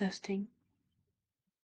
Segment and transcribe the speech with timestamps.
[0.00, 0.48] Testing.